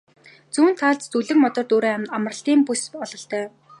[0.53, 3.45] Зүүн талд зүлэг модоор дүүрэн амралтын бүс бололтой.